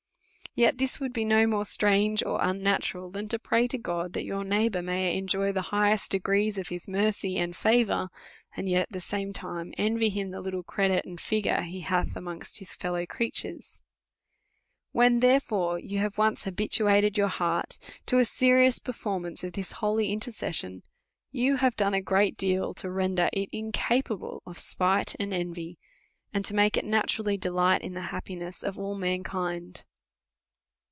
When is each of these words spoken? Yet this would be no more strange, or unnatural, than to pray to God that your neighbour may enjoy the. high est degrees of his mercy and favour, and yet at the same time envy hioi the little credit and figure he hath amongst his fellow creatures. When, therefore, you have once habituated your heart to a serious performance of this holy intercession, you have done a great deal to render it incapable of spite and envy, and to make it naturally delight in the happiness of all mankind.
Yet 0.53 0.79
this 0.79 0.99
would 0.99 1.13
be 1.13 1.23
no 1.23 1.47
more 1.47 1.63
strange, 1.63 2.21
or 2.25 2.37
unnatural, 2.43 3.09
than 3.09 3.29
to 3.29 3.39
pray 3.39 3.67
to 3.67 3.77
God 3.77 4.11
that 4.11 4.25
your 4.25 4.43
neighbour 4.43 4.81
may 4.81 5.15
enjoy 5.17 5.53
the. 5.53 5.61
high 5.61 5.93
est 5.93 6.09
degrees 6.11 6.57
of 6.57 6.67
his 6.67 6.89
mercy 6.89 7.37
and 7.37 7.55
favour, 7.55 8.09
and 8.57 8.67
yet 8.67 8.81
at 8.81 8.89
the 8.89 8.99
same 8.99 9.31
time 9.31 9.73
envy 9.77 10.11
hioi 10.11 10.29
the 10.29 10.41
little 10.41 10.61
credit 10.63 11.05
and 11.05 11.21
figure 11.21 11.61
he 11.61 11.79
hath 11.79 12.17
amongst 12.17 12.59
his 12.59 12.75
fellow 12.75 13.05
creatures. 13.05 13.79
When, 14.91 15.21
therefore, 15.21 15.79
you 15.79 15.99
have 15.99 16.17
once 16.17 16.43
habituated 16.43 17.17
your 17.17 17.29
heart 17.29 17.79
to 18.07 18.19
a 18.19 18.25
serious 18.25 18.77
performance 18.77 19.45
of 19.45 19.53
this 19.53 19.71
holy 19.71 20.11
intercession, 20.11 20.83
you 21.31 21.55
have 21.55 21.77
done 21.77 21.93
a 21.93 22.01
great 22.01 22.35
deal 22.35 22.73
to 22.73 22.91
render 22.91 23.29
it 23.31 23.47
incapable 23.53 24.43
of 24.45 24.59
spite 24.59 25.15
and 25.17 25.33
envy, 25.33 25.79
and 26.33 26.43
to 26.43 26.53
make 26.53 26.75
it 26.75 26.83
naturally 26.83 27.37
delight 27.37 27.81
in 27.83 27.93
the 27.93 28.01
happiness 28.11 28.63
of 28.63 28.77
all 28.77 28.95
mankind. 28.95 29.85